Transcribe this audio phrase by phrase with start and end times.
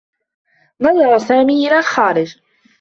[0.79, 2.37] نظر سامي إلى الخارج.